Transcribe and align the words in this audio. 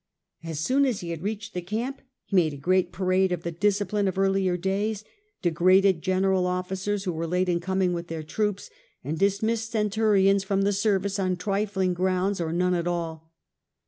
As 0.43 0.59
soon 0.59 0.87
as 0.87 1.01
he 1.01 1.11
had 1.11 1.21
reached 1.21 1.53
the 1.53 1.61
camp 1.61 2.01
he 2.25 2.35
made 2.35 2.53
a 2.53 2.57
great 2.57 2.91
parade 2.91 3.31
of 3.31 3.43
the 3.43 3.51
discipline 3.51 4.07
of 4.07 4.17
earlier 4.17 4.57
days, 4.57 5.03
degraded 5.43 6.01
general 6.01 6.47
officers 6.47 7.03
who 7.03 7.11
w'ere 7.11 7.27
late 7.29 7.47
in 7.47 7.59
coming 7.59 7.93
with 7.93 8.07
their 8.07 8.23
troops, 8.23 8.71
and 9.03 9.19
dismissed 9.19 9.69
centurions 9.71 10.43
from 10.43 10.63
the 10.63 10.73
service 10.73 11.19
on 11.19 11.35
trifling 11.35 11.93
grounds 11.93 12.41
or 12.41 12.51
none 12.51 12.73
at 12.73 12.87
all. 12.87 13.31